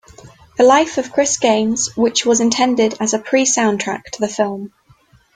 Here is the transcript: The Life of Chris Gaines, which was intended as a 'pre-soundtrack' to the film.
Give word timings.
The 0.57 0.63
Life 0.63 0.97
of 0.97 1.11
Chris 1.13 1.37
Gaines, 1.37 1.95
which 1.95 2.25
was 2.25 2.39
intended 2.39 2.95
as 2.99 3.13
a 3.13 3.19
'pre-soundtrack' 3.19 4.05
to 4.13 4.19
the 4.21 4.27
film. 4.27 4.73